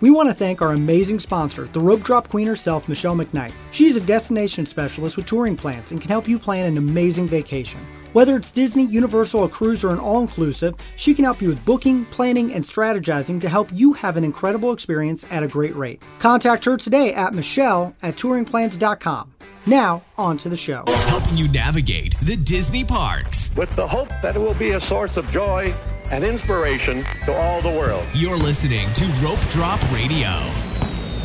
[0.00, 3.52] We want to thank our amazing sponsor, the rope drop queen herself, Michelle McKnight.
[3.70, 7.80] She's a destination specialist with touring plans and can help you plan an amazing vacation.
[8.12, 11.64] Whether it's Disney, Universal, a cruise, or an all inclusive, she can help you with
[11.64, 16.02] booking, planning, and strategizing to help you have an incredible experience at a great rate.
[16.18, 19.34] Contact her today at Michelle at touringplans.com.
[19.64, 20.84] Now, on to the show.
[20.86, 23.54] Helping you navigate the Disney parks.
[23.56, 25.74] with the hope that it will be a source of joy
[26.10, 28.04] and inspiration to all the world.
[28.14, 30.28] You're listening to Rope Drop Radio.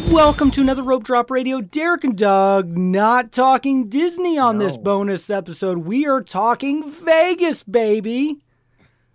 [0.10, 1.62] Welcome to another Rope Drop Radio.
[1.62, 5.80] Derek and Doug not talking Disney on this bonus episode.
[5.80, 8.42] We are talking Vegas, baby.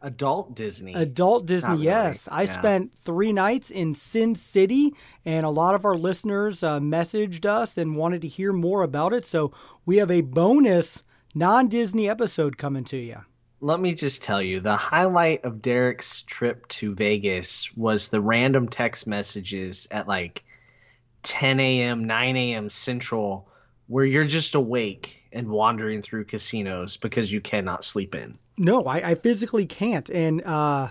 [0.01, 0.95] Adult Disney.
[0.95, 2.29] Adult Disney, really, yes.
[2.31, 2.53] I yeah.
[2.53, 7.77] spent three nights in Sin City, and a lot of our listeners uh, messaged us
[7.77, 9.25] and wanted to hear more about it.
[9.25, 9.53] So
[9.85, 11.03] we have a bonus
[11.35, 13.23] non Disney episode coming to you.
[13.61, 18.69] Let me just tell you, the highlight of Derek's trip to Vegas was the random
[18.69, 20.45] text messages at like
[21.23, 22.69] 10 a.m., 9 a.m.
[22.69, 23.49] Central,
[23.87, 28.35] where you're just awake and wandering through casinos because you cannot sleep in.
[28.59, 30.91] No, I, I physically can't, and uh,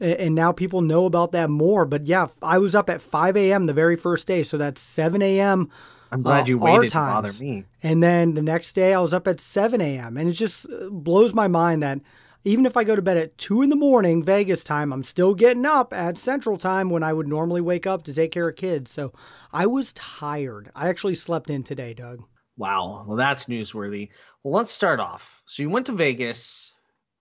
[0.00, 1.84] and now people know about that more.
[1.84, 3.66] But yeah, I was up at 5 a.m.
[3.66, 5.70] the very first day, so that's 7 a.m.
[6.14, 7.64] I'm glad uh, you waited to bother me.
[7.82, 10.16] And then the next day, I was up at 7 a.m.
[10.16, 12.00] And it just uh, blows my mind that
[12.44, 15.34] even if I go to bed at 2 in the morning, Vegas time, I'm still
[15.34, 18.54] getting up at Central time when I would normally wake up to take care of
[18.54, 18.92] kids.
[18.92, 19.12] So
[19.52, 20.70] I was tired.
[20.76, 22.22] I actually slept in today, Doug.
[22.56, 23.04] Wow.
[23.08, 24.10] Well, that's newsworthy.
[24.44, 25.42] Well, let's start off.
[25.46, 26.72] So you went to Vegas.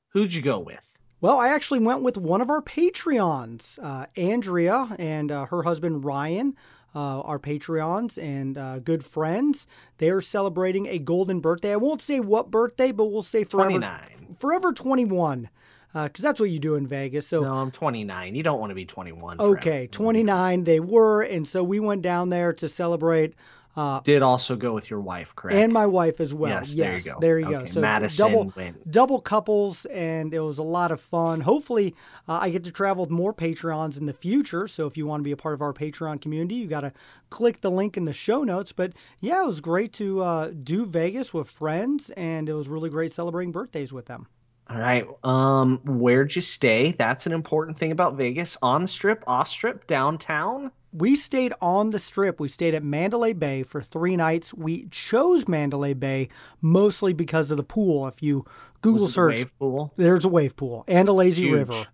[0.10, 0.94] Who'd you go with?
[1.20, 6.06] Well, I actually went with one of our Patreons, uh, Andrea and uh, her husband
[6.06, 6.54] Ryan,
[6.96, 9.66] uh, our Patreons and uh, good friends.
[9.98, 11.74] They are celebrating a golden birthday.
[11.74, 14.36] I won't say what birthday, but we'll say forever 29.
[14.38, 15.50] forever 21,
[15.94, 17.28] because that's what you do in Vegas.
[17.28, 18.36] So No, I'm 29.
[18.36, 19.40] You don't want to be 21.
[19.40, 19.88] okay, forever.
[19.88, 23.34] 29 they were, and so we went down there to celebrate.
[23.76, 25.58] Uh, Did also go with your wife, correct?
[25.58, 26.50] and my wife as well.
[26.52, 27.20] Yes, there you go.
[27.20, 27.66] There you go.
[27.66, 28.92] So Madison double went.
[28.92, 31.42] double couples, and it was a lot of fun.
[31.42, 31.96] Hopefully,
[32.28, 34.68] uh, I get to travel with more Patreons in the future.
[34.68, 36.94] So if you want to be a part of our Patreon community, you got to
[37.32, 38.72] click the link in the show notes.
[38.72, 42.92] But yeah, it was great to uh, do Vegas with friends, and it was really
[42.92, 44.28] great celebrating birthdays with them.
[44.70, 45.06] All right.
[45.24, 46.92] Um, where'd you stay?
[46.92, 48.58] That's an important thing about Vegas.
[48.62, 50.72] On the strip, off strip, downtown.
[50.94, 52.40] We stayed on the strip.
[52.40, 54.54] We stayed at Mandalay Bay for three nights.
[54.54, 56.30] We chose Mandalay Bay
[56.62, 58.08] mostly because of the pool.
[58.08, 58.46] If you
[58.82, 59.94] Google it search wave pool.
[59.98, 61.54] there's a wave pool and a lazy Huge.
[61.54, 61.86] river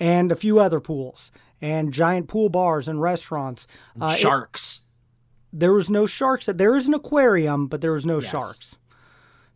[0.00, 1.30] and a few other pools
[1.60, 3.66] and giant pool bars and restaurants.
[4.00, 4.80] Uh, it- Sharks.
[5.52, 6.46] there was no sharks.
[6.46, 8.30] There is an aquarium, but there was no Yes.
[8.30, 8.76] sharks.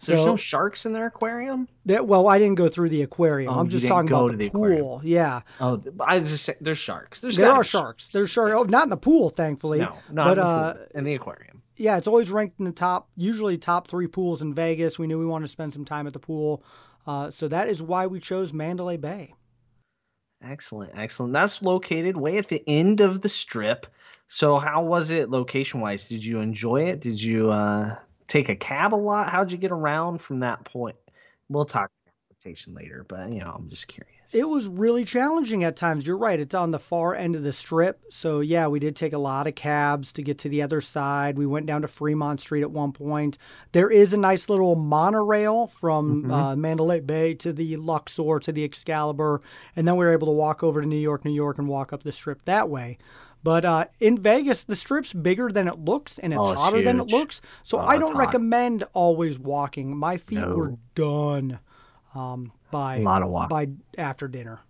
[0.06, 1.68] There's So no sharks in their aquarium.
[1.84, 3.52] that, well, I didn't go through the aquarium.
[3.52, 4.80] Oh, I'm just talking about the, the aquarium.
[4.80, 5.00] pool.
[5.04, 7.20] Yeah, Oh, I just saying, there's sharks.
[7.20, 8.08] There's there are be sharks.
[8.08, 8.54] There's sharks.
[8.56, 9.80] Oh, not in the pool, thankfully.
[9.80, 11.62] No, not but in the uh, pool, in the aquarium.
[11.76, 14.98] yeah, it's always ranked in the top, usually top three pools in Vegas.
[14.98, 16.64] We knew we wanted to spend some time at the pool,
[17.06, 19.34] uh, so that is why we chose Mandalay Bay.
[20.42, 21.34] Excellent, excellent.
[21.34, 23.86] That's located way at the end of the strip.
[24.28, 26.08] So, how was it location wise?
[26.08, 27.00] Did you enjoy it?
[27.00, 27.96] Did you uh,
[28.30, 29.28] take a cab a lot?
[29.28, 30.96] How'd you get around from that point?
[31.48, 34.19] We'll talk transportation later, but you know, I'm just curious.
[34.32, 36.06] It was really challenging at times.
[36.06, 36.38] You're right.
[36.38, 38.00] It's on the far end of the strip.
[38.10, 41.36] So, yeah, we did take a lot of cabs to get to the other side.
[41.36, 43.38] We went down to Fremont Street at one point.
[43.72, 48.64] There is a nice little monorail from uh, Mandalay Bay to the Luxor to the
[48.64, 49.42] Excalibur.
[49.74, 51.92] And then we were able to walk over to New York, New York, and walk
[51.92, 52.98] up the strip that way.
[53.42, 56.82] But uh, in Vegas, the strip's bigger than it looks and it's Oh, it's hotter
[56.82, 57.40] than it looks.
[57.62, 59.96] So Oh, I don't recommend always walking.
[59.96, 61.58] My feet were done
[62.14, 63.48] um, by A lot of walk.
[63.48, 64.60] by after dinner.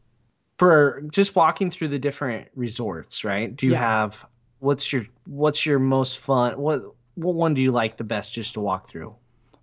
[0.59, 3.55] for just walking through the different resorts, right?
[3.57, 3.79] Do you Yeah.
[3.79, 4.27] have
[4.59, 6.59] what's your what's your most fun?
[6.61, 6.83] What
[7.15, 9.15] what one do you like the best just to walk through?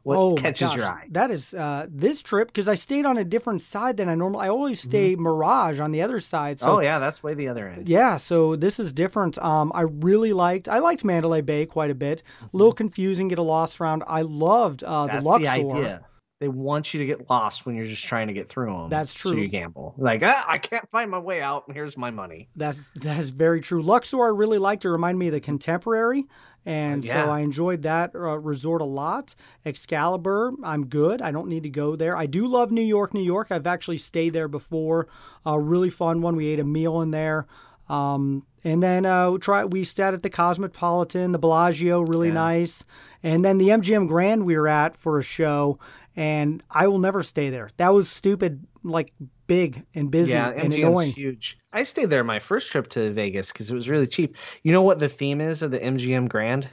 [0.04, 1.06] What oh catches your eye?
[1.12, 4.46] That is uh, this trip because I stayed on a different side than I normally.
[4.46, 6.60] I always stay Mirage on the other side.
[6.60, 6.76] So Mm-hmm.
[6.76, 7.90] oh yeah, that's way the other end.
[7.90, 9.38] yeah, so this is different.
[9.38, 10.70] Um, I really liked.
[10.70, 12.24] I liked Mandalay Bay quite a bit.
[12.42, 14.04] A little confusing, get a lost round.
[14.08, 15.18] I loved uh, Mm-hmm.
[15.18, 15.44] The Luxor.
[15.84, 16.00] the.
[16.40, 18.90] They want you to get lost when you're just trying to get through them.
[18.90, 19.42] That's So true.
[19.42, 19.96] you gamble.
[19.98, 21.64] Like ah, I can't find my way out.
[21.68, 22.48] and Here's my money.
[22.56, 23.82] That's that's very true.
[23.82, 24.86] Luxor, I really liked.
[24.86, 26.26] It reminded me of the Contemporary,
[26.66, 27.26] and yeah.
[27.26, 29.34] so I enjoyed that uh, resort a lot.
[29.66, 31.22] Excalibur, I'm good.
[31.22, 32.16] I don't need to go there.
[32.18, 33.48] I do love New York, New York.
[33.52, 35.08] I've actually stayed there before.
[35.46, 36.36] A really fun one.
[36.36, 37.48] We ate a meal in there.
[37.90, 42.34] Um, and then uh, we try we sat at the Cosmopolitan, the Bellagio, really Yeah.
[42.34, 42.84] nice.
[43.24, 45.80] And then the MGM Grand we were at for a show,
[46.18, 47.70] and I will never stay there.
[47.78, 48.66] That was stupid.
[48.84, 49.14] Like
[49.48, 51.14] big and busy Yeah, and MGM's annoying.
[51.14, 51.58] huge.
[51.72, 54.36] I stayed there my first trip to Vegas because it was really cheap.
[54.64, 56.68] You know what the theme is of the MGM Grand?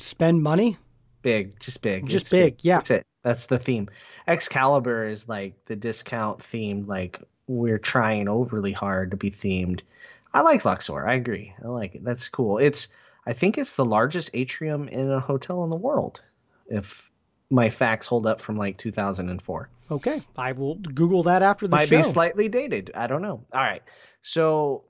[0.00, 0.76] Spend money.
[1.22, 2.06] Big, just big.
[2.06, 2.76] Just It's big, yeah.
[2.76, 3.06] That's it.
[3.22, 3.88] That's the theme.
[4.26, 6.86] Excalibur is like the discount theme.
[6.86, 9.80] Like we're trying overly hard to be themed.
[10.32, 11.06] I like Luxor.
[11.06, 11.54] I agree.
[11.64, 12.04] I like it.
[12.04, 12.58] That's cool.
[12.58, 12.88] It's.
[13.26, 16.22] I think it's the largest atrium in a hotel in the world,
[16.68, 17.07] if
[17.50, 19.70] my facts hold up from like 2004.
[19.90, 21.96] Okay, I will Google that after the Might show.
[21.96, 22.90] Might be slightly dated.
[22.94, 23.44] I don't know.
[23.52, 23.82] All right.
[24.20, 24.84] So,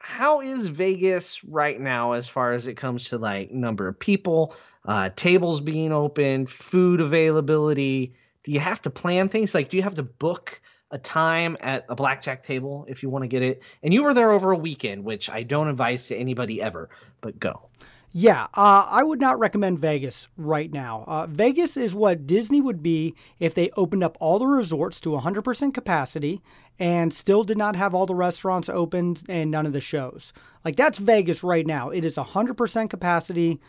[0.00, 4.56] how is Vegas right now as far as it comes to like number of people,
[4.84, 8.14] uh, tables being open, food availability?
[8.42, 9.54] Do you have to plan things?
[9.54, 10.60] Like, do you have to book
[10.90, 13.62] a time at a blackjack table if you want to get it?
[13.84, 16.88] And you were there over a weekend, which I don't advise to anybody ever,
[17.20, 17.68] but go.
[18.12, 21.04] Yeah, uh, I would not recommend Vegas right now.
[21.06, 25.10] Uh, Vegas is what Disney would be if they opened up all the resorts to
[25.10, 26.42] 100% capacity
[26.78, 30.32] and still did not have all the restaurants open and none of the shows.
[30.64, 31.90] Like, that's Vegas right now.
[31.90, 33.60] It is 100% capacity,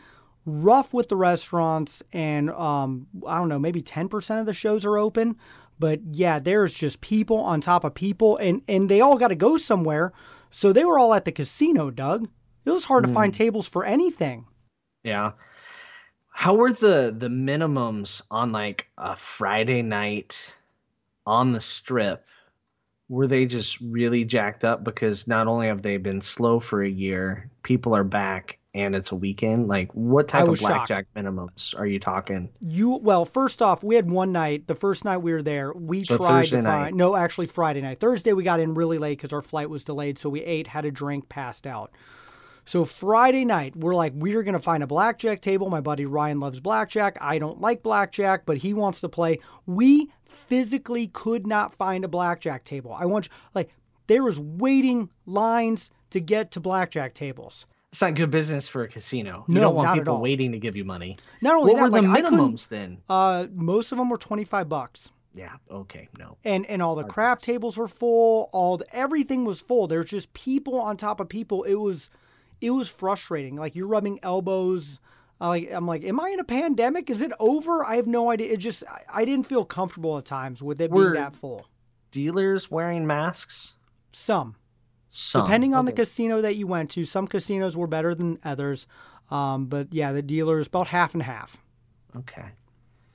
[0.44, 4.98] rough with the restaurants, and um, I don't know, maybe 10% of the shows are
[4.98, 5.36] open.
[5.78, 9.36] But yeah, there's just people on top of people, and, and they all got to
[9.36, 10.14] go somewhere.
[10.50, 12.28] So they were all at the casino, Doug.
[12.66, 13.38] It was hard to find hmm.
[13.38, 14.46] tables for anything.
[15.04, 15.32] Yeah.
[16.30, 20.56] How were the the minimums on like a Friday night
[21.26, 22.26] on the strip?
[23.10, 26.90] Were they just really jacked up because not only have they been slow for a
[26.90, 29.68] year, people are back and it's a weekend?
[29.68, 30.88] Like what type of was shocked.
[30.88, 32.50] blackjack minimums are you talking?
[32.62, 34.68] You well, first off, we had one night.
[34.68, 36.84] The first night we were there, we So tried Thursday to night.
[36.84, 36.96] find.
[36.96, 38.00] No, actually Friday night.
[38.00, 40.86] Thursday we got in really late because our flight was delayed, so we ate, had
[40.86, 41.92] a drink, passed out.
[42.72, 45.70] So Friday night, we're like, we're gonna find a blackjack table.
[45.70, 47.18] My buddy Ryan loves blackjack.
[47.20, 49.40] I don't like blackjack, but he wants to play.
[49.66, 52.96] We physically could not find a blackjack table.
[52.98, 53.72] I want you, like
[54.08, 57.66] there was waiting lines to get to blackjack tables.
[57.92, 59.44] It's not good business for a casino.
[59.50, 60.22] You No, don't want not at people all.
[60.22, 61.18] waiting to give you money.
[61.42, 63.00] Not only What that, were the like minimums then?
[63.10, 65.12] Uh, most of them were twenty five bucks.
[65.36, 66.38] Yeah, okay, no.
[66.46, 70.32] and and all the crap tables were full all the, everything was full there's just
[70.32, 72.10] people on top of people it was
[72.62, 73.56] it was frustrating.
[73.56, 75.00] Like you're rubbing elbows
[75.42, 77.10] I like i'm like am i in a pandemic?
[77.10, 77.84] Is it over?
[77.84, 78.54] I have no idea.
[78.54, 81.68] It just i, I didn't feel comfortable at times with it Were- being that full.
[82.12, 83.76] Dealers wearing masks?
[84.14, 84.56] some.
[85.14, 85.42] Some.
[85.44, 88.88] depending on the casino that you went to some casinos were better than others
[89.30, 91.58] um, but yeah the dealers about half and half.
[92.16, 92.50] Okay.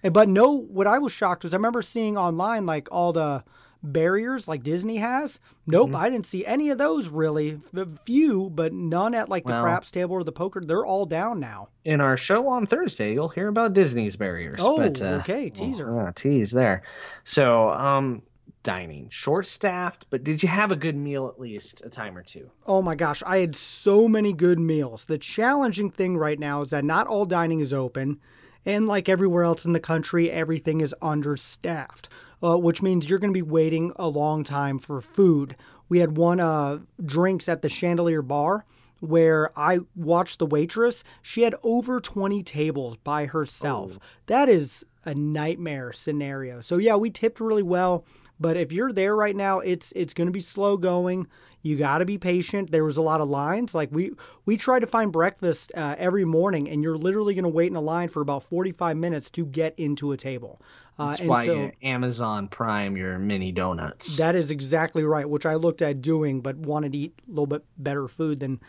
[0.03, 3.45] Eh, But no, what I was shocked was I remember seeing online like all the
[3.93, 5.39] barriers like Disney has.
[5.67, 5.97] Nope, Mm-hmm.
[5.97, 7.61] I didn't see any of those really.
[7.77, 10.61] A few, but none at like the Well- craps table or the poker.
[10.65, 11.69] They're all down now.
[11.85, 14.59] in our show on Thursday, you'll hear about Disney's barriers.
[14.63, 15.93] Oh, but, uh, okay, teaser.
[15.93, 16.83] well, yeah, tease there.
[17.25, 18.23] So, um,
[18.65, 22.23] dining, short staffed, but did you have a good meal at least a time or
[22.25, 22.51] two?
[22.67, 25.05] Oh my gosh, I had so many good meals.
[25.05, 28.19] The challenging thing right now is that not all dining is open,
[28.65, 32.09] and like everywhere else in the country, everything is understaffed,
[32.43, 35.57] uh, which means you're going to be waiting a long time for food.
[35.89, 38.65] We had one uh, drinks at the Chandelier Bar
[39.01, 41.05] where I watched the waitress.
[41.23, 43.99] She had over 20 tables by herself.
[44.27, 46.61] That is a nightmare scenario.
[46.61, 48.05] So yeah, we tipped really well,
[48.41, 51.29] but if you're there right now, it's it's going to be slow going.
[51.67, 52.71] You got to be patient.
[52.71, 53.75] There was a lot of lines.
[53.75, 54.13] Like we
[54.45, 57.77] we try to find breakfast uh, every morning, and you're literally going to wait in
[57.77, 60.61] a line for about 45 minutes to get into a table.
[60.99, 64.17] Uh, That's and why so you Amazon Prime your mini donuts.
[64.17, 67.47] that is exactly right, which I looked at doing, but wanted to eat a little
[67.49, 68.61] bit better food than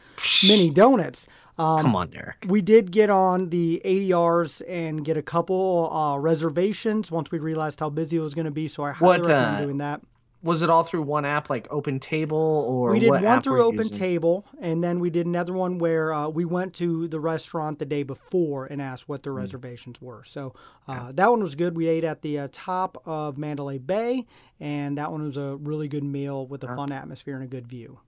[0.48, 1.28] mini donuts.
[1.60, 2.46] Um, Come on, Derek.
[2.48, 7.80] we did get on the ADRs and get a couple uh, reservations once we realized
[7.80, 8.68] how busy it was going to be.
[8.68, 10.02] So I highly What, recommend uh, doing that.
[10.48, 12.38] Was it all through one app, like Open Table,
[12.70, 13.98] or We did one through Open using?
[13.98, 17.86] Table, and then we did another one where uh, we went to the restaurant the
[17.86, 19.40] day before and asked what their Hmm.
[19.40, 20.24] reservations were.
[20.24, 20.56] So
[20.88, 21.76] uh, that one was good.
[21.76, 24.26] We ate at the uh, top of Mandalay Bay,
[24.58, 27.68] and that one was a really good meal with a fun atmosphere and a good
[27.68, 28.00] view.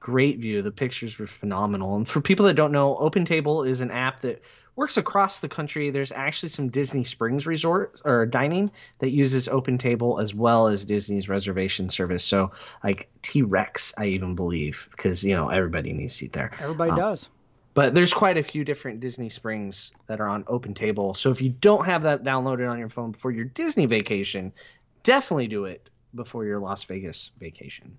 [0.00, 0.62] Great view.
[0.62, 1.94] The pictures were phenomenal.
[1.94, 4.42] And for people that don't know, Open Table is an app that
[4.76, 5.90] works across the country.
[5.90, 10.84] There's actually some Disney Springs resort or dining that uses Open Table as well as
[10.84, 12.24] Disney's reservation service.
[12.24, 12.52] So
[12.82, 16.52] like T Rex, I even believe, because you know everybody needs to eat there.
[16.60, 17.28] Everybody um, does.
[17.74, 21.14] But there's quite a few different Disney Springs that are on Open Table.
[21.14, 24.52] So if you don't have that downloaded on your phone before your Disney vacation,
[25.04, 27.96] definitely do it before your Las Vegas vacation.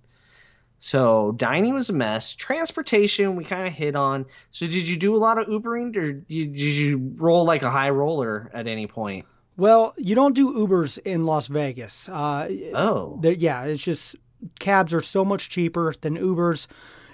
[0.83, 2.35] So dining was a mess.
[2.35, 4.25] Transportation we kind of hit on.
[4.51, 7.89] So did you do a lot of Ubering, or did you, roll like a high
[7.89, 9.25] roller at any point?
[9.55, 12.09] Well, you don't do Ubers in Las Vegas.
[12.09, 14.17] Uh, Oh, yeah, it's just
[14.59, 16.67] cabs are so much cheaper than Ubers,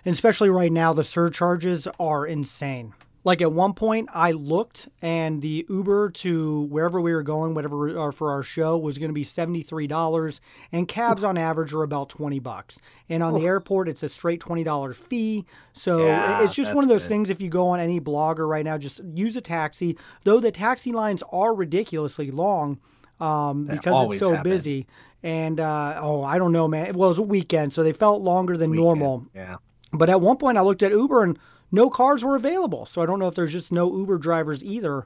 [0.03, 2.95] and especially right now, the surcharges are insane.
[3.25, 8.07] Like at one point, I looked, and the Uber to wherever we were going, whatever
[8.07, 10.39] uh, for our show, was going to be seventy three dollars,
[10.71, 12.79] and cabs on average are about twenty bucks.
[13.09, 15.45] And on the airport, it's a straight twenty dollar fee.
[15.73, 17.09] So Yeah, it's just one of those good.
[17.09, 17.29] things.
[17.29, 19.97] If you go on any blogger right now, just use a taxi.
[20.23, 22.79] Though the taxi lines are ridiculously long
[23.19, 24.53] um, because it's so have been.
[24.53, 24.87] busy.
[25.21, 26.93] And uh, oh, I don't know, man.
[26.93, 29.25] Well, it was a weekend, so they felt longer than normal.
[29.35, 29.57] yeah.
[29.91, 31.37] But at one point, I looked at Uber and
[31.71, 32.85] no cars were available.
[32.85, 35.05] So I don't know if there's just no Uber drivers either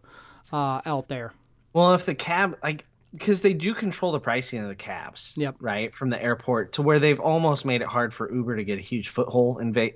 [0.52, 1.34] uh, out there.
[1.74, 5.58] Well, if the cab, like, because they do control the pricing of the cabs, Yep.
[5.60, 8.80] right, from the airport to where they've almost made it hard for Uber to get
[8.80, 9.94] a huge foothold in Ve-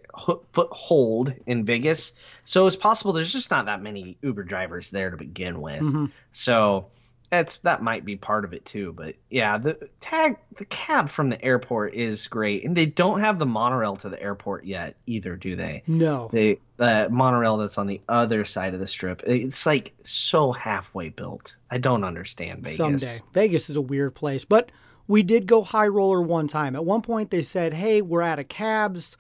[0.52, 2.14] foothold in Vegas.
[2.46, 5.82] So it's possible there's just not that many Uber drivers there to begin with.
[5.82, 6.06] Mm-hmm.
[6.32, 6.88] So
[7.30, 8.94] that's that might be part of it too.
[8.94, 13.40] But yeah, the tag the cab from the airport is great, and they don't have
[13.40, 15.84] the monorail to the airport yet either, do they?
[15.88, 16.30] No.
[16.32, 19.24] They the monorail that's on the other side of the strip.
[19.26, 21.58] It's like so halfway built.
[21.70, 22.78] I don't understand Vegas.
[22.78, 23.20] Someday.
[23.34, 24.46] Vegas is a weird place.
[24.46, 24.72] But
[25.08, 26.76] we did go high roller one time.
[26.76, 29.18] At one point, they said, hey, we're out of cabs.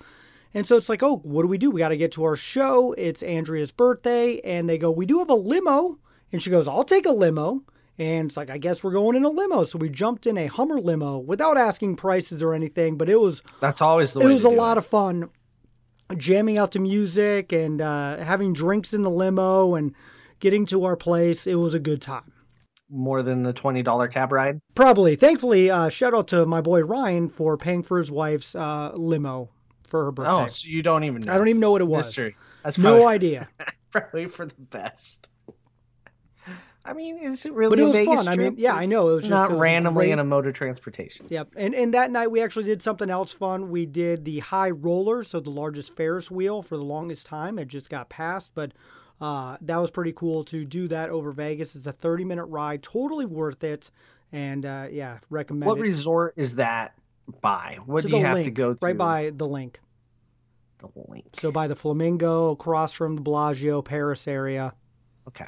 [0.53, 1.71] And so it's like, oh, what do we do?
[1.71, 2.93] We got to get to our show.
[2.93, 4.39] It's Andrea's birthday.
[4.41, 5.97] And they go, we do have a limo.
[6.31, 7.63] And she goes, I'll take a limo.
[7.99, 9.63] And it's like, I guess we're going in a limo.
[9.63, 12.95] So we jumped in a Hummer limo without asking prices or anything.
[12.97, 14.79] But it was That's always the it was a lot it.
[14.79, 15.29] of fun
[16.15, 19.93] jamming out to music and uh, having drinks in the limo and
[20.39, 21.47] getting to our place.
[21.47, 22.31] It was a good time.
[22.89, 24.59] more than the twenty dollar cab ride.
[24.75, 25.15] Probably.
[25.15, 29.49] Thankfully, uh, shout out to my boy Ryan for paying for his wife's uh, limo
[29.87, 30.31] for her birthday.
[30.31, 31.33] Oh, so you don't even know.
[31.33, 32.07] I don't even know what it was.
[32.09, 32.35] Mystery.
[32.63, 33.49] That's No idea.
[33.91, 35.27] probably for the best.
[36.87, 38.27] I mean, is it really But it was Vegas fun.
[38.27, 39.09] I mean, yeah, I know.
[39.09, 41.25] It was just not it was randomly great- in a mode of transportation.
[41.29, 41.49] Yep.
[41.57, 43.69] And and that night we actually did something else fun.
[43.69, 47.59] We did the high roller, so the largest Ferris wheel for the longest time.
[47.59, 48.71] It just got passed, but
[49.19, 51.75] uh, that was pretty cool to do that over Vegas.
[51.75, 53.91] It's a 30 minute ride, totally worth it.
[54.31, 55.81] And uh, yeah, recommend What it.
[55.81, 56.93] resort is that
[57.41, 57.79] by?
[57.85, 58.79] What to do you have link, to go to?
[58.85, 59.75] right by the LINQ.
[60.79, 61.23] the LINQ.
[61.39, 64.73] So by the Flamingo, across from the Bellagio, Paris area.
[65.29, 65.47] Okay.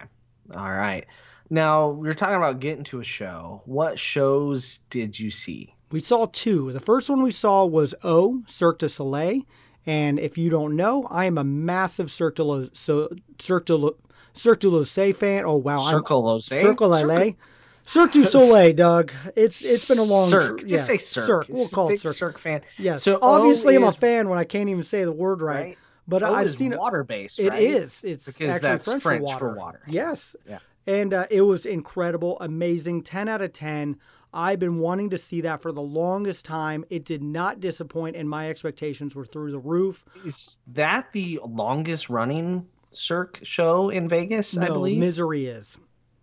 [0.55, 1.05] All right.
[1.49, 3.61] Now we are talking about getting to a show.
[3.65, 5.73] What shows did you see?
[5.91, 6.71] We saw two.
[6.71, 9.41] The first one we saw was O, Cirque du Soleil.
[9.85, 13.75] And if you don't know, I am a massive Cirque du, Lo- so, Cirque du,
[13.75, 13.97] Lo-
[14.35, 15.45] Cirque du Soleil fan.
[15.45, 15.77] Oh, wow.
[15.77, 16.45] I'm- Circle Lose.
[16.45, 17.35] Cirque du Soleil.
[17.83, 19.11] Cirque du Soleil, Doug.
[19.35, 20.59] It's it's been a long Cirque.
[20.59, 21.47] Just yeah, say Cirque.
[21.49, 22.15] We'll It's call it Cirque.
[22.15, 22.61] Cirque fan.
[22.77, 23.01] Yes.
[23.01, 25.59] So obviously, O I'm a fan when I can't even say the word right.
[25.63, 25.77] Right.
[26.07, 27.39] But O I've is seen water based.
[27.39, 27.61] It right?
[27.61, 28.03] is.
[28.03, 29.57] It's Because actually that's French, French for, for water.
[29.59, 29.81] water.
[29.87, 30.35] Yes.
[30.47, 30.59] Yeah.
[30.87, 33.97] And uh, it was incredible, amazing, 10 out of 10.
[34.33, 36.85] I've been wanting to see that for the longest time.
[36.89, 40.05] It did not disappoint, and my expectations were through the roof.
[40.25, 44.57] Is that the longest running Cirque show in Vegas?
[44.57, 45.01] I no, believe.
[45.01, 45.77] Mystère is.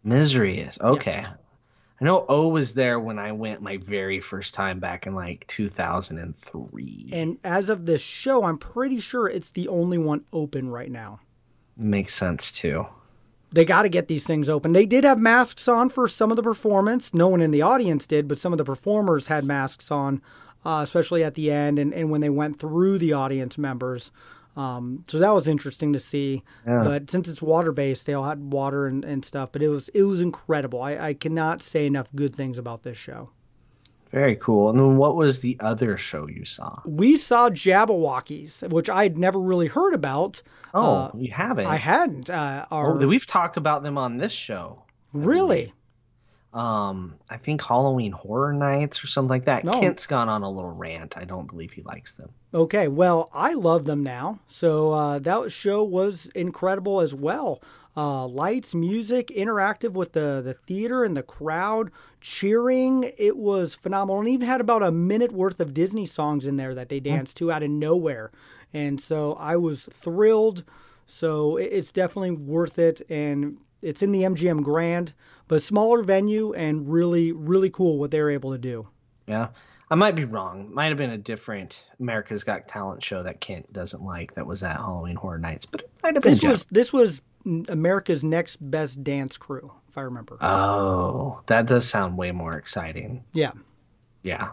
[0.05, 1.27] Mystère is okay.
[2.01, 5.47] I know O was there when I went my very first time back in like
[5.47, 7.11] 2003.
[7.13, 11.21] And as of this show, I'm pretty sure it's the only one open right now.
[11.77, 12.87] Makes sense too.
[13.53, 14.73] They got to get these things open.
[14.73, 17.15] They did have masks on for some of the performance.
[17.15, 20.21] No one in the audience did, but some of the performers had masks on,
[20.65, 24.11] uh, especially at the end and, and when they went through the audience members.
[24.57, 26.43] Um, so that was interesting to see.
[26.85, 29.53] But since it's water based, they all had water and, and stuff.
[29.53, 30.83] But it was it was incredible.
[30.83, 33.31] I, I cannot say enough good things about this show.
[34.13, 34.71] Very cool.
[34.71, 36.81] And then what was the other show you saw?
[36.85, 40.43] We saw Jabbawockeez, which I'd never really heard about.
[40.73, 41.67] Oh, Uh, you haven't.
[41.67, 42.31] I hadn't.
[42.31, 44.83] Uh, our, Oh, we've talked about them on this show.
[45.13, 45.73] really?
[46.55, 49.65] Um, I think Halloween Horror Nights or something like that.
[49.65, 49.79] No.
[49.79, 51.19] Kent's gone on a little rant.
[51.19, 52.31] I don't believe he likes them.
[52.55, 54.39] Okay, well, I love them now.
[54.49, 57.61] So uh, that show was incredible as well.
[57.97, 63.11] Uh, lights, music, interactive with the, the theater and the crowd, cheering.
[63.17, 64.21] It was phenomenal.
[64.21, 67.37] And even had about a minute worth of Disney songs in there that they danced
[67.39, 68.31] to out of nowhere.
[68.75, 70.65] And so I was thrilled.
[71.07, 73.01] So it- it's definitely worth it.
[73.09, 75.15] And it's in the MGM Grand,
[75.49, 78.89] but smaller venue and really, really cool what they were able to do.
[79.27, 79.49] Yeah.
[79.91, 80.69] I might be wrong.
[80.75, 84.63] Might have been a different America's Got Talent show that Kent doesn't like that was
[84.65, 86.51] at Halloween Horror Nights, but it might have been This Jeff.
[86.51, 87.23] was this was
[87.69, 90.37] America's next best dance crew, if I remember.
[90.41, 93.25] Oh, that does sound way more exciting.
[93.33, 93.53] yeah,
[94.23, 94.51] Yeah.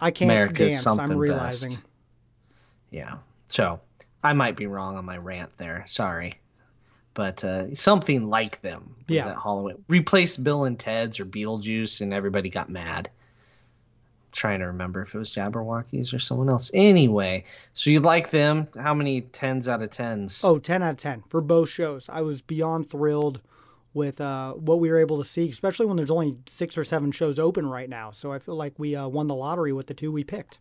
[0.00, 0.98] I can't America's dance.
[0.98, 1.70] I'm realizing.
[1.70, 1.82] best.
[2.90, 3.14] Yeah.
[3.46, 3.80] So
[4.22, 5.84] I might be wrong on my rant there.
[5.86, 6.40] Sorry.
[7.14, 8.96] but uh, something like them.
[9.08, 9.28] Was Yeah.
[9.28, 13.08] At Halloween, replaced Bill and Ted's or Beetlejuice, and everybody got mad.
[14.34, 16.70] Trying to remember if it was Jabbawockeez or someone else.
[16.74, 18.66] Anyway, so you like them?
[18.76, 20.42] How many tens out of tens?
[20.42, 22.08] Oh, 10 out of 10 for both shows.
[22.08, 23.40] I was beyond thrilled
[23.94, 27.12] with uh, what we were able to see, especially when there's only six or seven
[27.12, 28.10] shows open right now.
[28.10, 30.58] So I feel like we uh, won the lottery with the two we picked.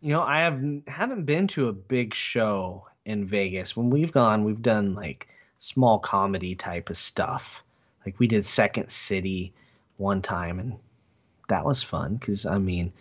[0.00, 3.76] You know, I have haven't been to a big show in Vegas.
[3.76, 7.64] When we've gone, we've done like small comedy type of stuff.
[8.06, 9.52] Like we did Second City
[9.96, 10.76] one time, and
[11.48, 12.92] that was fun because I mean,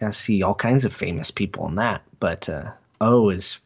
[0.00, 2.02] to see all kinds of famous people in that.
[2.20, 3.58] But uh, O is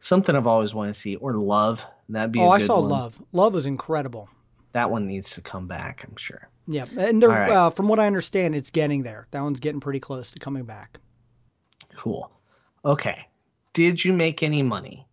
[0.00, 1.84] something I've always wanted to see, or Love.
[2.08, 2.40] That'd be.
[2.40, 2.90] Oh, I saw one.
[2.90, 3.22] Love.
[3.32, 4.28] Love was incredible.
[4.72, 6.04] That one needs to come back.
[6.06, 6.48] I'm sure.
[6.66, 7.50] Yeah, and right.
[7.50, 9.26] uh, from what I understand, it's getting there.
[9.32, 11.00] That one's getting pretty close to coming back.
[11.96, 12.30] Cool.
[12.84, 13.26] Okay.
[13.72, 15.06] Did you make any money?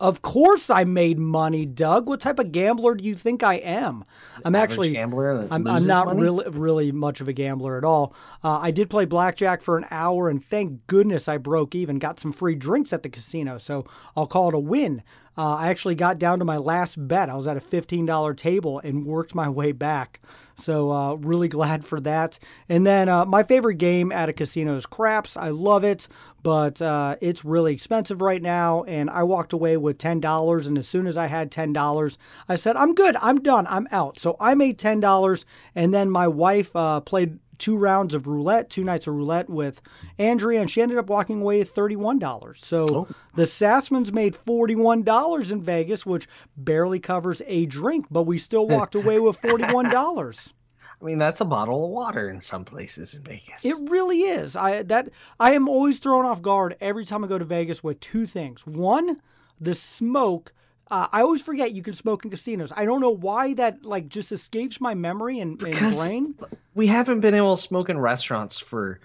[0.00, 2.08] Of course, I made money, Doug.
[2.08, 4.04] What type of gambler do you think I am?
[4.44, 6.20] I'm actually gambler I'm, I'm not money?
[6.20, 8.14] really really much of a gambler at all.
[8.42, 11.98] Uh, I did play blackjack for an hour, and thank goodness I broke even.
[11.98, 13.86] Got some free drinks at the casino, so
[14.16, 15.02] I'll call it a win.
[15.36, 17.28] Uh, I actually got down to my last bet.
[17.28, 20.20] I was at a $15 table and worked my way back.
[20.56, 22.38] So uh, really glad for that.
[22.68, 25.36] And then uh, my favorite game at a casino is craps.
[25.36, 26.08] I love it,
[26.42, 28.84] but uh, it's really expensive right now.
[28.84, 30.66] And I walked away with ten dollars.
[30.66, 33.16] And as soon as I had ten dollars, I said, "I'm good.
[33.20, 33.66] I'm done.
[33.68, 38.14] I'm out." So I made ten dollars, and then my wife uh, played two rounds
[38.14, 39.80] of roulette, two nights of roulette with
[40.18, 42.64] Andrea, and she ended up walking away with thirty-one dollars.
[42.64, 43.08] So oh.
[43.34, 48.66] the Sassmans made forty-one dollars in Vegas, which barely covers a drink, but we still
[48.66, 50.52] walked away with forty-one dollars.
[51.00, 53.64] I mean, that's a bottle of water in some places in Vegas.
[53.64, 54.56] It really is.
[54.56, 58.00] I that I am always thrown off guard every time I go to Vegas with
[58.00, 58.66] two things.
[58.66, 59.20] One,
[59.60, 60.52] the smoke.
[60.90, 62.72] Uh, I always forget you can smoke in casinos.
[62.76, 66.34] I don't know why that like just escapes my memory and, and brain.
[66.74, 69.00] we haven't been able to smoke in restaurants for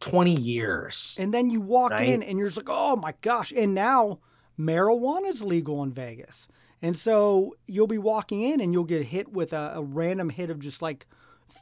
[0.00, 1.16] 20 years.
[1.18, 2.08] And then you walk Right.
[2.08, 3.52] in and you're just like, oh my gosh.
[3.56, 4.20] And now
[4.58, 6.46] marijuana is legal in Vegas.
[6.80, 10.50] And so you'll be walking in and you'll get hit with a, a random hit
[10.50, 11.06] of just like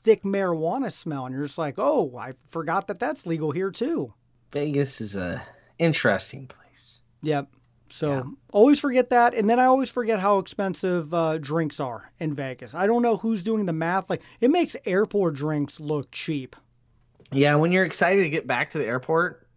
[0.05, 1.25] thick marijuana smell.
[1.25, 4.13] And you're just like, oh, I forgot that that's legal here too.
[4.53, 5.43] Vegas is a
[5.79, 7.01] interesting place.
[7.23, 7.49] Yep.
[7.89, 12.35] So always forget that, and then I always forget how expensive uh, drinks are in
[12.35, 12.75] Vegas.
[12.75, 14.11] I don't know who's doing the math.
[14.11, 16.57] Like it makes airport drinks look cheap.
[17.33, 19.49] Yeah, when you're excited to get back to the airport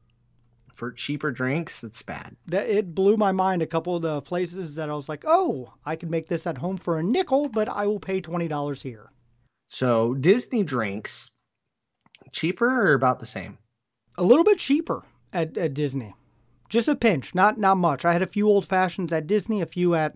[0.76, 2.36] for cheaper drinks, that's bad.
[2.48, 3.62] That it blew my mind.
[3.62, 6.58] A couple of the places that I was like, oh, I could make this at
[6.58, 9.12] home for a nickel, but I will pay twenty dollars here.
[9.68, 11.32] So, Disney drinks
[12.32, 13.58] cheaper or about the same?
[14.18, 16.16] A little bit cheaper at, at Disney,
[16.70, 18.06] just a pinch, not not much.
[18.06, 20.16] I had a few old fashions at Disney, a few at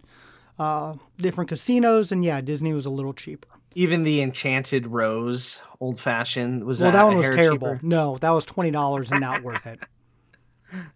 [0.59, 3.47] uh, different casinos, and yeah, Disney was a little cheaper.
[3.75, 7.73] Even the Enchanted Rose old fashioned was Well, that, that one was terrible.
[7.75, 7.79] cheaper?
[7.85, 9.79] No, that was twenty dollars and not worth it.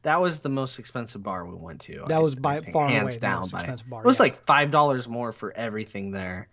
[0.01, 2.03] That was the most expensive bar we went to.
[2.07, 4.17] That I- was by far hands away the down most by expensive bar, It was
[4.17, 4.23] yeah.
[4.23, 6.47] like five dollars more for everything there,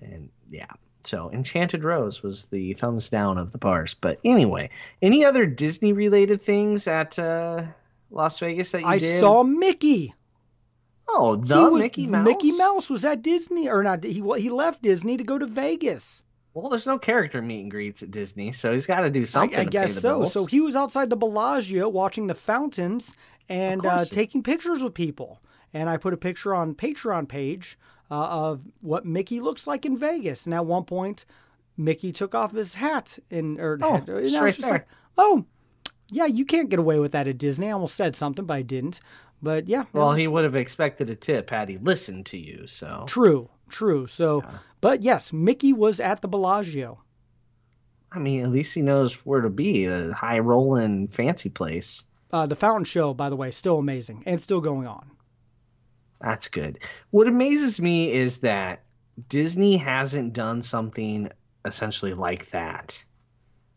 [0.00, 0.66] and yeah.
[1.04, 3.94] So Enchanted Rose was the thumbs down of the bars.
[3.94, 7.64] But anyway, any other Disney related things at uh,
[8.12, 9.20] Las Vegas that you I did?
[9.20, 10.14] saw Mickey.
[11.08, 12.24] Oh, the was- Mickey Mouse.
[12.24, 14.04] Mickey Mouse was at Disney, or not?
[14.04, 16.22] He he left Disney to go to Vegas.
[16.54, 19.58] Well, there's no character meet and greets at Disney, so he's got to do something.
[19.58, 20.00] I to guess so.
[20.20, 20.32] bills.
[20.34, 23.14] So he was outside the Bellagio watching the fountains
[23.48, 25.40] and uh, taking pictures with people.
[25.72, 27.78] And I put a picture on Patreon page
[28.10, 30.44] uh, of what Mickey looks like in Vegas.
[30.44, 31.24] And at one point,
[31.78, 34.70] Mickey took off his hat and or Oh, hat, and I was just there.
[34.70, 35.46] like, oh,
[36.12, 37.68] yeah, you can't get away with that at Disney.
[37.68, 39.00] I almost said something, but I didn't.
[39.42, 42.66] But yeah, well, was- he would have expected a tip had he listened to you.
[42.68, 44.06] So True, true.
[44.06, 44.44] So,
[44.80, 47.00] but yes, Mickey was at the Bellagio.
[48.12, 49.86] I mean, at least he knows where to be.
[49.86, 52.04] A high rolling fancy place.
[52.32, 55.10] Uh, the fountain show, by the way, still amazing and still going on.
[56.20, 56.78] That's good.
[57.10, 58.84] What amazes me is that
[59.28, 61.30] Disney hasn't done something
[61.64, 63.04] essentially like that.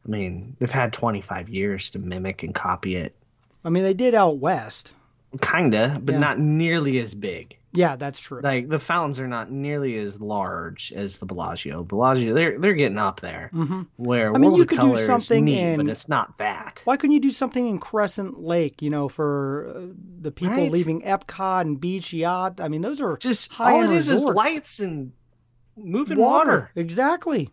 [0.06, 3.16] I mean, they've had 25 years to mimic and copy it.
[3.64, 4.94] I mean, they did out west.
[5.42, 6.20] Kinda, but Yeah.
[6.20, 7.58] not nearly as big.
[7.74, 8.40] Yeah, that's true.
[8.42, 11.84] Like the fountains are not nearly as large as the Bellagio.
[11.84, 13.50] Bellagio, they're they're getting up there.
[13.54, 13.82] Mm-hmm.
[13.98, 16.82] Where I mean, World you could do is something neat, in- but it's not that.
[16.86, 18.82] Why couldn't you do something in Crescent Lake?
[18.82, 19.82] You know, for uh,
[20.22, 20.72] the people Right.
[20.72, 22.62] leaving Epcot and Beach Yacht.
[22.62, 24.38] I mean, those are Just high all it is is resorts.
[24.38, 25.12] lights and
[25.76, 26.72] moving water.
[26.76, 27.50] Exactly.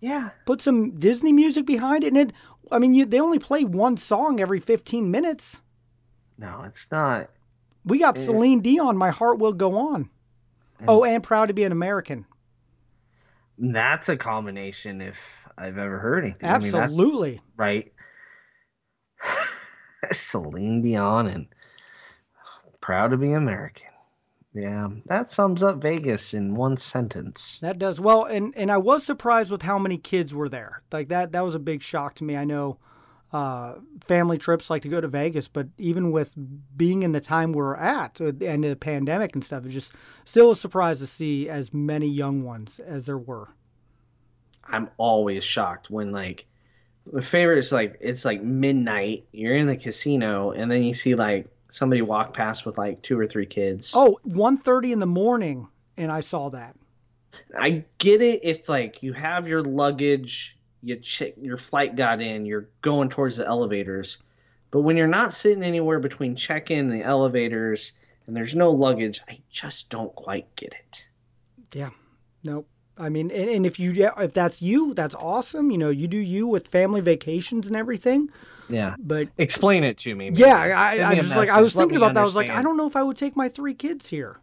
[0.00, 0.30] Yeah.
[0.46, 2.32] Put some Disney music behind it, and it.
[2.70, 5.60] I mean, you, they only play one song every fifteen minutes.
[6.36, 7.30] No, it's not.
[7.84, 8.96] We got Celine Dion.
[8.96, 10.10] My heart will go on.
[10.86, 12.26] oh, and proud to be an American.
[13.58, 15.18] That's a combination if
[15.56, 16.48] I've ever heard anything.
[16.48, 17.40] I mean, Absolutely.
[17.56, 17.92] right?
[20.12, 21.46] Celine Dion and
[22.80, 23.88] proud to be American.
[24.54, 27.58] Yeah, that sums up Vegas in one sentence.
[27.60, 30.82] That does well, and and I was surprised with how many kids were there.
[30.90, 32.34] Like that, that was a big shock to me.
[32.34, 32.78] I know
[33.32, 33.74] uh,
[34.06, 36.34] family trips like to go to Vegas, but even with
[36.76, 39.74] being in the time we're at, at the end of the pandemic and stuff, it's
[39.74, 39.92] just
[40.24, 43.50] still a surprise to see as many young ones as there were.
[44.64, 46.46] I'm always shocked when like
[47.12, 51.14] my favorite is like it's like midnight, you're in the casino, and then you see
[51.14, 53.92] like somebody walked past with like two or three kids.
[53.94, 56.76] Oh, 1.30 in the morning, and I saw that.
[57.56, 62.46] I get it if like you have your luggage, you check your flight got in,
[62.46, 64.18] you're going towards the elevators.
[64.70, 67.92] But when you're not sitting anywhere between check-in and the elevators
[68.26, 71.08] and there's no luggage, I just don't quite get it.
[71.72, 71.90] Yeah.
[72.42, 72.68] Nope.
[72.98, 75.70] I mean, and, and if you if that's you, that's awesome.
[75.70, 78.30] You know, you do you with family vacations and everything.
[78.68, 78.96] Yeah.
[78.98, 80.30] But Explain it to me.
[80.30, 80.40] maybe.
[80.40, 82.20] yeah, I, I just like I was Let thinking about that.
[82.20, 84.40] I was like, I don't know if I would take my three kids here.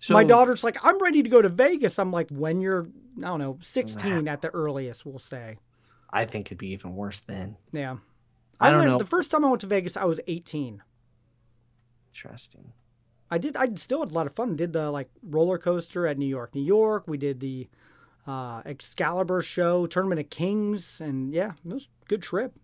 [0.00, 1.98] So, my daughter's like, I'm ready to go to Vegas.
[1.98, 5.58] I'm like, when you're, I don't know, 16 at the earliest, we'll say.
[6.10, 7.56] I think it'd be even worse then.
[7.70, 7.98] Yeah.
[8.58, 8.98] I don't went, know.
[8.98, 10.82] The first time I went to Vegas, I was 18.
[12.12, 12.72] Interesting.
[13.30, 13.56] I did.
[13.56, 14.56] I still had a lot of fun.
[14.56, 17.04] Did the like roller coaster at New York, New York.
[17.06, 17.68] We did the
[18.26, 22.58] uh, Excalibur show, Tournament of Kings, and yeah, it was a good trip.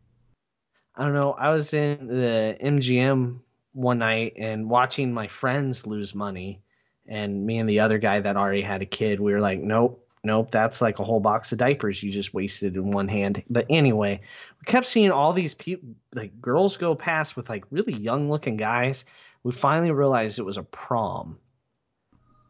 [0.94, 1.32] I don't know.
[1.32, 3.40] I was in the MGM
[3.72, 6.62] one night and watching my friends lose money,
[7.06, 10.05] and me and the other guy that already had a kid, we were like, nope,
[10.26, 13.42] nope, that's like a whole box of diapers you just wasted in one hand.
[13.48, 14.20] But anyway,
[14.60, 18.56] we kept seeing all these people, like girls go past with like really young looking
[18.56, 19.04] guys.
[19.42, 21.38] We finally realized it was a prom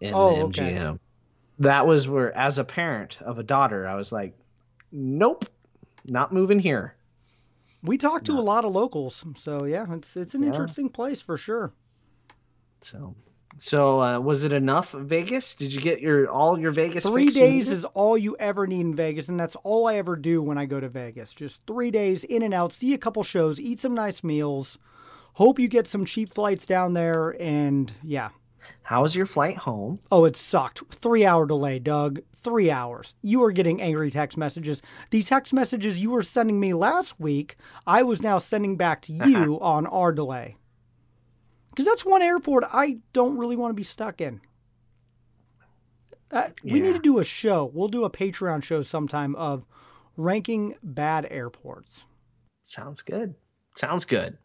[0.01, 0.73] in Oh, the okay.
[0.73, 0.99] MGM.
[1.61, 4.37] That was where, as a parent of a daughter, I was like,
[4.93, 5.45] nope,
[6.05, 6.97] not moving here.
[7.83, 10.49] We talked to a lot of locals, so yeah, it's it's an Yeah.
[10.49, 11.73] interesting place for sure.
[12.83, 13.15] So,
[13.59, 15.55] so uh, was it enough Vegas?
[15.55, 17.05] Did you get your all your Vegas?
[17.05, 20.43] Three days is all you ever need in Vegas, and that's all I ever do
[20.43, 21.35] when I go to Vegas.
[21.35, 24.79] Just three days in and out, see a couple shows, eat some nice meals.
[25.35, 28.31] Hope you get some cheap flights down there, and yeah.
[28.83, 29.99] How was your flight home?
[30.11, 30.83] Oh, it sucked.
[30.91, 32.21] Three hour delay, Doug.
[32.35, 33.15] Three hours.
[33.23, 34.83] You were getting angry text messages.
[35.11, 39.13] The text messages you were sending me last week, I was now sending back to
[39.13, 40.57] you on our delay.
[41.77, 44.41] Because that's one airport I don't really want to be stuck in.
[46.31, 47.71] Uh, We need to do a show.
[47.73, 49.67] We'll do a Patreon show sometime of
[50.17, 52.07] ranking bad airports.
[52.63, 53.35] Sounds good.
[53.75, 54.39] Sounds good.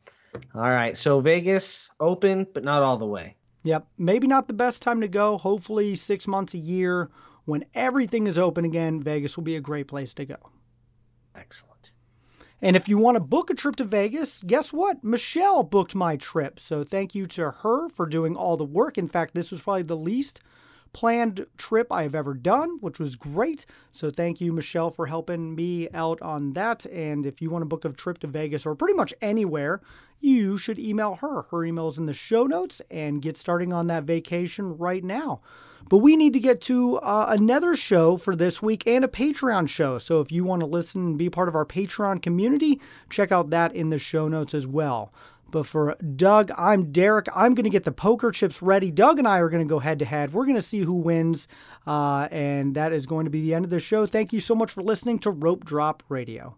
[0.54, 0.98] All right.
[0.98, 3.38] So Vegas open, but not all the way.
[3.64, 3.88] Yep.
[3.98, 5.38] Maybe not the best time to go.
[5.38, 7.10] Hopefully, six months a year
[7.46, 10.36] when everything is open again, Vegas will be a great place to go.
[11.34, 11.71] Excellent.
[12.62, 15.04] And if you want to book a trip to Vegas, guess what?
[15.04, 16.60] Michelle booked my trip.
[16.60, 18.98] So thank you to her for doing all the work.
[18.98, 20.42] In fact, this was probably the least
[20.94, 23.66] planned trip I have ever done, which was great.
[23.92, 26.86] So thank you, Michelle, for helping me out on that.
[26.86, 29.82] And if you want to book a trip to Vegas or pretty much anywhere,
[30.20, 31.44] you should email her.
[31.44, 35.42] Her email is in the show notes and get starting on that vacation right now.
[35.90, 39.68] But we need to get to uh, another show for this week and a Patreon
[39.68, 39.98] show.
[39.98, 43.50] So if you want to listen and be part of our Patreon community, check out
[43.50, 45.12] that in the show notes as well.
[45.52, 47.28] But for Doug, I'm Derek.
[47.36, 48.90] I'm going to get the poker chips ready.
[48.90, 50.34] Doug and I are going to go head to head.
[50.34, 51.48] We're going to see who wins.
[51.86, 54.06] Uh, and that is going to be the end of the show.
[54.06, 56.56] Thank you so much for listening to Rope Drop Radio.